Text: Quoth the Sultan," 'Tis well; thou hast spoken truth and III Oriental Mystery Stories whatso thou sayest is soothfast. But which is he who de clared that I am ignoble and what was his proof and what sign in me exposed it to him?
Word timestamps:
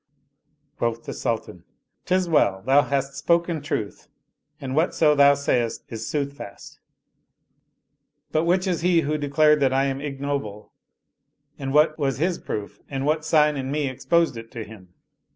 Quoth 0.79 1.03
the 1.03 1.13
Sultan," 1.13 1.63
'Tis 2.05 2.27
well; 2.27 2.63
thou 2.65 2.81
hast 2.81 3.13
spoken 3.13 3.61
truth 3.61 4.07
and 4.59 4.71
III 4.71 4.77
Oriental 4.77 4.87
Mystery 4.87 4.95
Stories 4.95 5.15
whatso 5.15 5.15
thou 5.15 5.33
sayest 5.35 5.83
is 5.89 6.07
soothfast. 6.07 6.79
But 8.31 8.45
which 8.45 8.65
is 8.65 8.81
he 8.81 9.01
who 9.01 9.19
de 9.19 9.29
clared 9.29 9.59
that 9.59 9.71
I 9.73 9.85
am 9.85 10.01
ignoble 10.01 10.71
and 11.59 11.71
what 11.71 11.99
was 11.99 12.17
his 12.17 12.39
proof 12.39 12.79
and 12.89 13.05
what 13.05 13.23
sign 13.23 13.55
in 13.55 13.69
me 13.69 13.87
exposed 13.87 14.37
it 14.37 14.49
to 14.53 14.63
him? 14.63 14.91